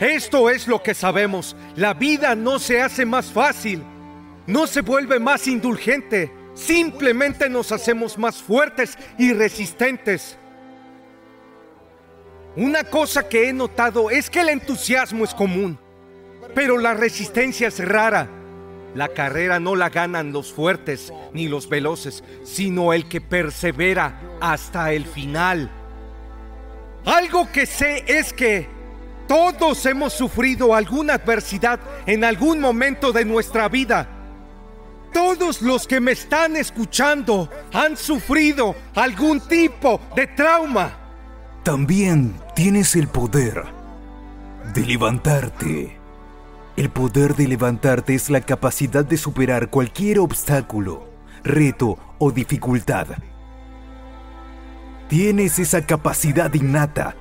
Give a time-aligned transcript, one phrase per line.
[0.00, 1.56] Esto es lo que sabemos.
[1.74, 3.82] La vida no se hace más fácil,
[4.46, 6.30] no se vuelve más indulgente.
[6.54, 10.36] Simplemente nos hacemos más fuertes y resistentes.
[12.56, 15.78] Una cosa que he notado es que el entusiasmo es común,
[16.54, 18.28] pero la resistencia es rara.
[18.94, 24.92] La carrera no la ganan los fuertes ni los veloces, sino el que persevera hasta
[24.92, 25.70] el final.
[27.04, 28.75] Algo que sé es que
[29.26, 34.08] todos hemos sufrido alguna adversidad en algún momento de nuestra vida.
[35.12, 40.92] Todos los que me están escuchando han sufrido algún tipo de trauma.
[41.62, 43.64] También tienes el poder
[44.74, 45.98] de levantarte.
[46.76, 51.08] El poder de levantarte es la capacidad de superar cualquier obstáculo,
[51.42, 53.06] reto o dificultad.
[55.08, 57.16] Tienes esa capacidad innata,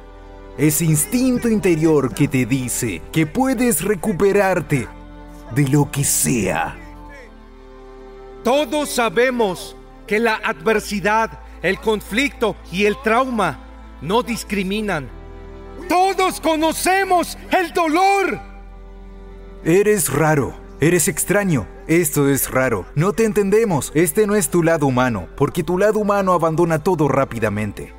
[0.58, 4.88] ese instinto interior que te dice que puedes recuperarte
[5.54, 6.78] de lo que sea.
[8.44, 9.76] Todos sabemos
[10.08, 13.60] que la adversidad, el conflicto y el trauma
[14.02, 15.10] no discriminan.
[15.90, 18.40] Todos conocemos el dolor.
[19.64, 21.68] Eres raro, eres extraño.
[21.88, 22.86] Esto es raro.
[22.96, 23.92] No te entendemos.
[23.94, 27.94] Este no es tu lado humano, porque tu lado humano abandona todo rápidamente.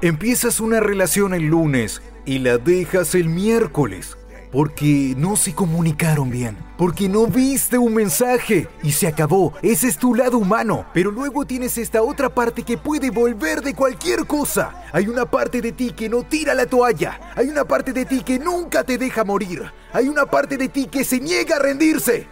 [0.00, 4.16] Empiezas una relación el lunes y la dejas el miércoles.
[4.52, 6.56] Porque no se comunicaron bien.
[6.76, 8.68] Porque no viste un mensaje.
[8.84, 9.54] Y se acabó.
[9.60, 10.86] Ese es tu lado humano.
[10.94, 14.84] Pero luego tienes esta otra parte que puede volver de cualquier cosa.
[14.92, 17.32] Hay una parte de ti que no tira la toalla.
[17.34, 19.64] Hay una parte de ti que nunca te deja morir.
[19.92, 22.28] Hay una parte de ti que se niega a rendirse.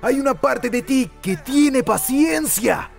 [0.00, 2.90] Hay una parte de ti que tiene paciencia.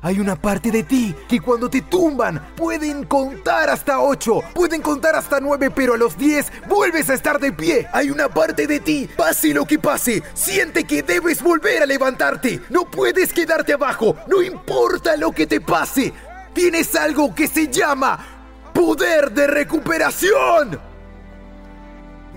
[0.00, 5.16] Hay una parte de ti que cuando te tumban pueden contar hasta 8, pueden contar
[5.16, 7.88] hasta 9, pero a los 10 vuelves a estar de pie.
[7.92, 12.60] Hay una parte de ti, pase lo que pase, siente que debes volver a levantarte.
[12.70, 16.12] No puedes quedarte abajo, no importa lo que te pase.
[16.54, 18.24] Tienes algo que se llama
[18.72, 20.78] poder de recuperación.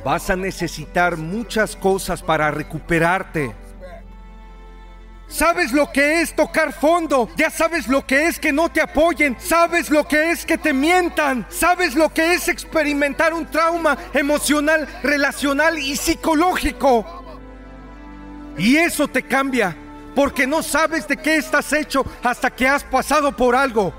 [0.03, 3.60] Vas a necesitar muchas cosas para recuperarte.
[5.31, 9.37] Sabes lo que es tocar fondo, ya sabes lo que es que no te apoyen,
[9.39, 14.85] sabes lo que es que te mientan, sabes lo que es experimentar un trauma emocional,
[15.01, 17.23] relacional y psicológico.
[18.57, 19.73] Y eso te cambia,
[20.15, 23.93] porque no sabes de qué estás hecho hasta que has pasado por algo.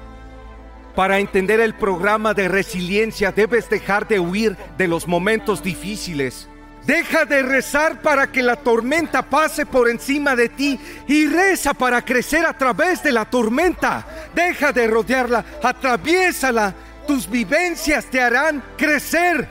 [0.95, 6.47] Para entender el programa de resiliencia debes dejar de huir de los momentos difíciles.
[6.87, 12.05] Deja de rezar para que la tormenta pase por encima de ti y reza para
[12.05, 14.05] crecer a través de la tormenta.
[14.35, 16.75] Deja de rodearla, atraviésala.
[17.07, 19.49] Tus vivencias te harán crecer.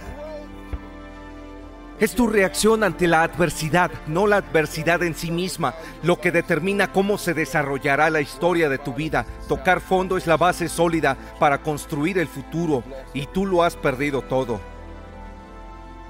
[2.01, 6.91] Es tu reacción ante la adversidad, no la adversidad en sí misma, lo que determina
[6.91, 9.23] cómo se desarrollará la historia de tu vida.
[9.47, 12.83] Tocar fondo es la base sólida para construir el futuro
[13.13, 14.70] y tú lo has perdido todo.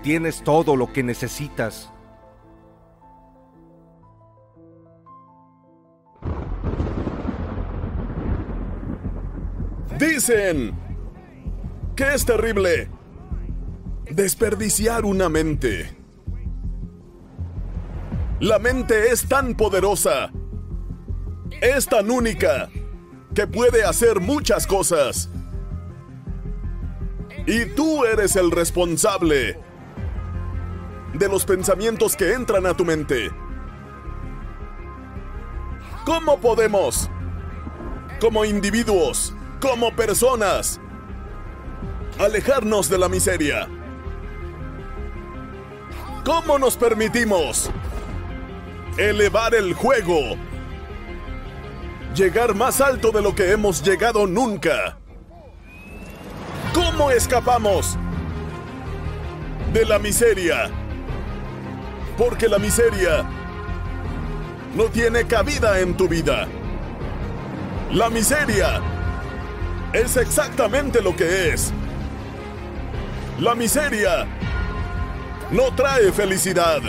[0.04, 1.92] Tienes todo lo que necesitas.
[10.00, 10.74] Dicen
[11.96, 12.90] que es terrible
[14.10, 15.96] desperdiciar una mente.
[18.40, 20.32] La mente es tan poderosa,
[21.62, 22.70] es tan única,
[23.36, 25.30] que puede hacer muchas cosas.
[27.46, 29.60] Y tú eres el responsable
[31.22, 33.30] de los pensamientos que entran a tu mente.
[36.04, 37.12] ¿Cómo podemos,
[38.20, 40.82] como individuos, como personas,
[42.18, 43.68] alejarnos de la miseria?
[46.26, 47.70] ¿Cómo nos permitimos
[48.98, 50.36] elevar el juego?
[52.16, 54.98] Llegar más alto de lo que hemos llegado nunca.
[56.74, 57.96] ¿Cómo escapamos
[59.72, 60.81] de la miseria?
[62.22, 63.26] Porque la miseria
[64.76, 66.48] no tiene cabida en tu vida.
[67.92, 68.80] La miseria
[69.92, 71.74] es exactamente lo que es.
[73.40, 74.28] La miseria
[75.50, 76.82] no trae felicidad.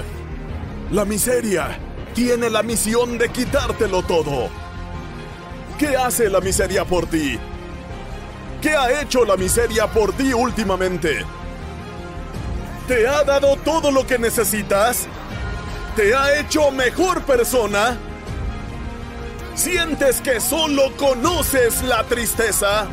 [0.90, 1.78] La miseria
[2.12, 4.50] tiene la misión de quitártelo todo.
[5.78, 7.38] ¿Qué hace la miseria por ti?
[8.60, 11.24] ¿Qué ha hecho la miseria por ti últimamente?
[12.86, 15.08] ¿Te ha dado todo lo que necesitas?
[15.96, 17.98] ¿Te ha hecho mejor persona?
[19.54, 22.86] ¿Sientes que solo conoces la tristeza?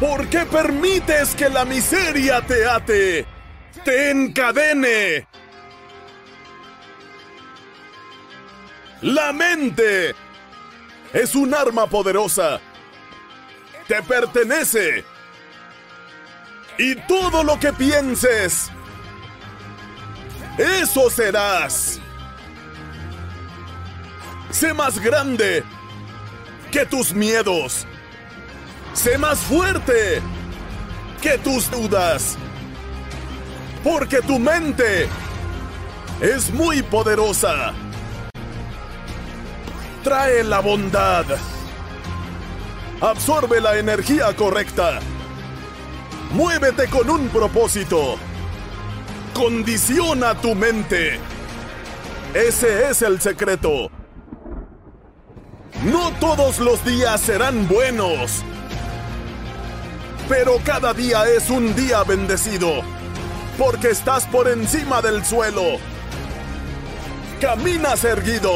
[0.00, 3.26] ¿Por qué permites que la miseria te ate?
[3.84, 5.28] ¡Te encadene!
[9.02, 10.16] La mente
[11.12, 12.58] es un arma poderosa.
[13.86, 15.04] Te pertenece.
[16.76, 18.70] Y todo lo que pienses,
[20.58, 22.00] eso serás.
[24.50, 25.64] Sé más grande
[26.70, 27.86] que tus miedos.
[28.92, 30.22] Sé más fuerte
[31.20, 32.36] que tus dudas.
[33.82, 35.08] Porque tu mente
[36.20, 37.72] es muy poderosa.
[40.04, 41.24] Trae la bondad.
[43.00, 45.00] Absorbe la energía correcta.
[46.32, 48.16] Muévete con un propósito.
[49.34, 51.18] Condiciona tu mente.
[52.34, 53.90] Ese es el secreto.
[55.82, 58.44] No todos los días serán buenos.
[60.28, 62.82] Pero cada día es un día bendecido.
[63.58, 65.78] Porque estás por encima del suelo.
[67.40, 68.52] Caminas erguido.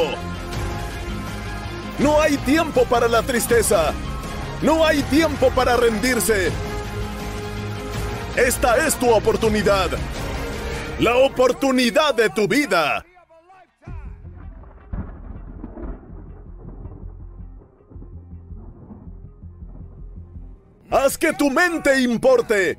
[1.99, 3.91] No hay tiempo para la tristeza.
[4.61, 6.51] No hay tiempo para rendirse.
[8.37, 9.89] Esta es tu oportunidad.
[10.99, 13.05] La oportunidad de tu vida.
[20.91, 22.77] Haz que tu mente importe.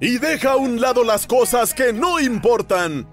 [0.00, 3.06] Y deja a un lado las cosas que no importan.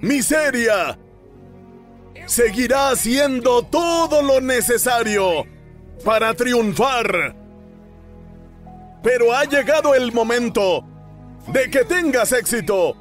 [0.00, 0.98] Miseria.
[2.24, 5.44] Seguirá haciendo todo lo necesario
[6.06, 7.36] para triunfar.
[9.02, 10.89] Pero ha llegado el momento
[11.46, 12.96] de que tengas éxito.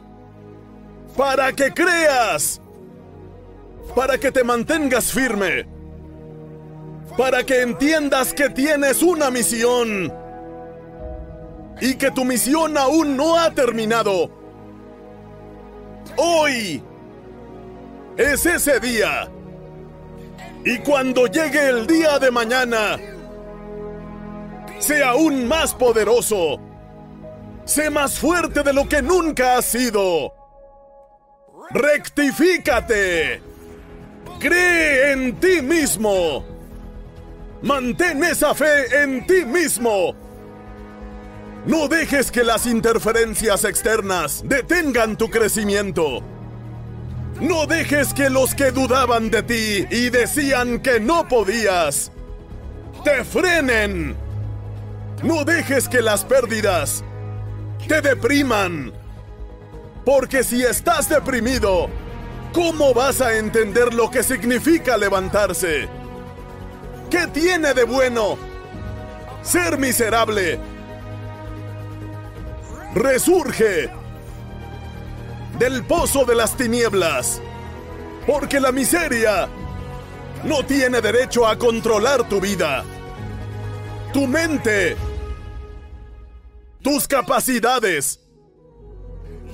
[1.18, 2.62] Para que creas.
[3.95, 5.65] Para que te mantengas firme.
[7.18, 10.13] Para que entiendas que tienes una misión.
[11.81, 14.30] Y que tu misión aún no ha terminado.
[16.18, 16.83] Hoy
[18.18, 19.30] es ese día.
[20.65, 22.97] Y cuando llegue el día de mañana,
[24.80, 26.60] sea aún más poderoso.
[27.70, 30.34] Sé más fuerte de lo que nunca has sido.
[31.70, 33.44] Rectifícate.
[34.40, 36.44] Cree en ti mismo.
[37.62, 40.16] Mantén esa fe en ti mismo.
[41.68, 46.24] No dejes que las interferencias externas detengan tu crecimiento.
[47.40, 52.12] No dejes que los que dudaban de ti y decían que no podías,
[53.04, 54.18] te frenen.
[55.22, 57.04] No dejes que las pérdidas
[57.88, 58.91] te depriman.
[60.05, 61.89] Porque si estás deprimido,
[62.53, 65.88] ¿cómo vas a entender lo que significa levantarse?
[67.09, 68.38] ¿Qué tiene de bueno
[69.41, 70.59] ser miserable?
[72.95, 73.89] Resurge
[75.59, 77.41] del pozo de las tinieblas,
[78.25, 79.48] porque la miseria
[80.43, 82.83] no tiene derecho a controlar tu vida.
[84.13, 84.95] Tu mente
[86.81, 88.19] tus capacidades,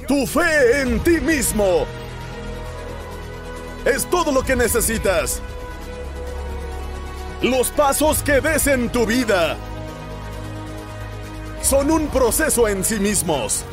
[0.08, 1.86] tu fe en ti mismo.
[3.86, 5.42] Es todo lo que necesitas.
[7.42, 9.58] Los pasos que des en tu vida
[11.62, 13.64] son un proceso en sí mismos.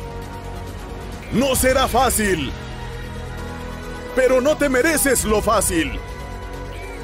[1.31, 2.51] No será fácil,
[4.15, 5.99] pero no te mereces lo fácil.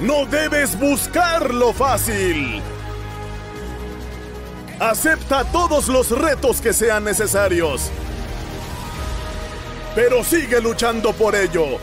[0.01, 2.61] No debes buscar lo fácil.
[4.79, 7.91] Acepta todos los retos que sean necesarios.
[9.93, 11.79] Pero sigue luchando por ello.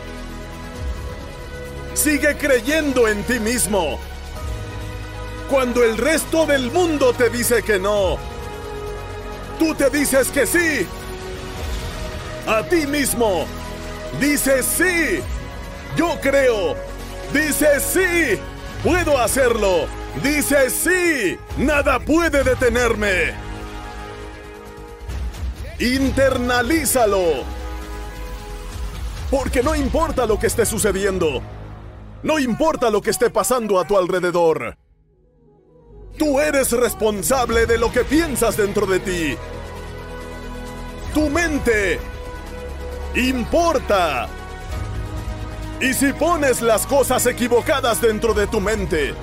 [1.93, 3.99] Sigue creyendo en ti mismo.
[5.51, 8.17] Cuando el resto del mundo te dice que no,
[9.59, 10.87] tú te dices que sí.
[12.47, 13.45] A ti mismo.
[14.19, 15.21] Dices sí.
[15.97, 16.75] Yo creo.
[17.35, 18.41] Dices sí.
[18.83, 19.87] Puedo hacerlo.
[20.23, 21.39] Dices sí.
[21.59, 23.35] Nada puede detenerme.
[25.79, 27.45] Internalízalo.
[29.31, 31.43] Porque no importa lo que esté sucediendo.
[32.23, 34.77] No importa lo que esté pasando a tu alrededor.
[36.19, 39.37] Tú eres responsable de lo que piensas dentro de ti.
[41.13, 42.01] Tu mente
[43.15, 44.29] importa.
[45.81, 49.15] Y si pones las cosas equivocadas dentro de tu mente,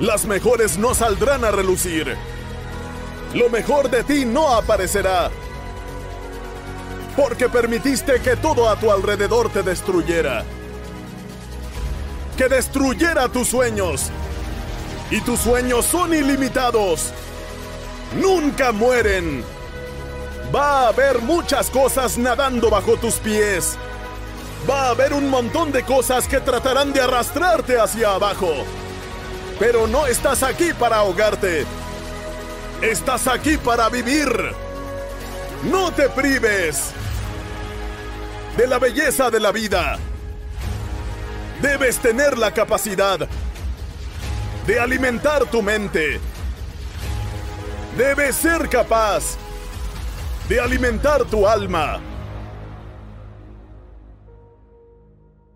[0.00, 2.16] las mejores no saldrán a relucir.
[3.32, 5.30] Lo mejor de ti no aparecerá.
[7.16, 10.44] Porque permitiste que todo a tu alrededor te destruyera.
[12.36, 14.10] Que destruyera tus sueños.
[15.10, 17.12] Y tus sueños son ilimitados.
[18.20, 19.44] Nunca mueren.
[20.54, 23.76] Va a haber muchas cosas nadando bajo tus pies.
[24.68, 28.64] Va a haber un montón de cosas que tratarán de arrastrarte hacia abajo.
[29.58, 31.64] Pero no estás aquí para ahogarte.
[32.82, 34.28] Estás aquí para vivir.
[35.70, 36.92] No te prives
[38.56, 39.98] de la belleza de la vida.
[41.62, 43.28] Debes tener la capacidad
[44.66, 46.20] de alimentar tu mente.
[47.96, 49.36] Debes ser capaz
[50.48, 52.00] de alimentar tu alma.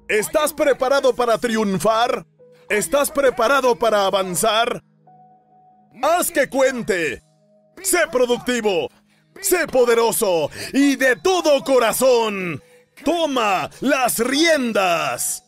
[0.08, 2.24] ¿Estás preparado para triunfar?
[2.68, 4.82] ¿Estás preparado para avanzar?
[6.02, 7.22] Haz que cuente.
[7.82, 8.88] Sé productivo.
[9.40, 10.50] Sé poderoso.
[10.74, 12.62] Y de todo corazón.
[13.04, 15.47] Toma las riendas.